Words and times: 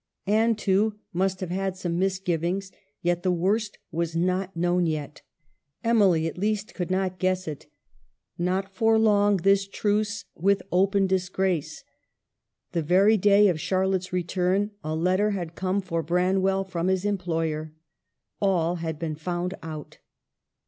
Anne, 0.25 0.55
too, 0.55 0.95
must 1.13 1.41
have 1.41 1.51
had 1.51 1.77
some 1.77 1.99
misgivings; 1.99 2.71
yet 3.03 3.21
the 3.21 3.31
worst 3.31 3.77
was 3.91 4.15
not 4.15 4.57
known 4.57 4.87
yet. 4.87 5.21
Emily, 5.83 6.25
at 6.25 6.39
least, 6.39 6.73
could 6.73 6.89
not 6.89 7.19
guess 7.19 7.47
it. 7.47 7.67
Not 8.35 8.73
for 8.73 8.97
long 8.97 9.37
this 9.37 9.67
truce 9.67 10.25
with 10.33 10.63
open 10.71 11.05
disgrace. 11.05 11.83
The 12.71 12.81
very 12.81 13.15
day 13.15 13.47
of 13.47 13.59
Charlotte's 13.61 14.11
return 14.11 14.71
a 14.83 14.95
letter 14.95 15.29
had 15.37 15.53
come 15.53 15.79
for 15.81 16.01
Branwell 16.01 16.63
from 16.63 16.87
his 16.87 17.05
employer. 17.05 17.71
All 18.41 18.77
had 18.77 18.97
been 18.97 19.13
found 19.13 19.53
out. 19.61 19.99